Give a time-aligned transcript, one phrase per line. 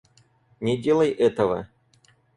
[0.59, 1.67] Не делай этого!